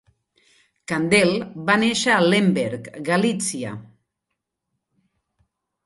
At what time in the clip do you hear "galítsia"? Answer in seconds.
3.13-3.79